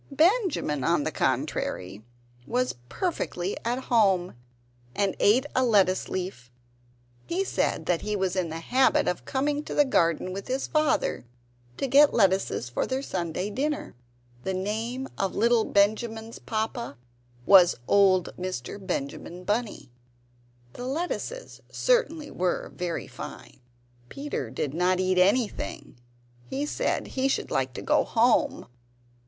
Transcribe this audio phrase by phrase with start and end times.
[0.09, 2.03] Benjamin, on the contrary,
[2.47, 4.33] was perfectly at home,
[4.95, 6.49] and ate a lettuce leaf.
[7.27, 10.65] He said that he was in the habit of coming to the garden with his
[10.65, 11.27] father
[11.77, 13.93] to get lettuces for their Sunday dinner.
[14.43, 16.97] (The name of little Benjamin's papa
[17.45, 18.83] was old Mr.
[18.83, 19.91] Benjamin Bunny.)
[20.73, 23.59] The lettuces certainly were very fine.
[24.09, 25.95] Peter did not eat anything;
[26.47, 28.65] he said he should like to go home.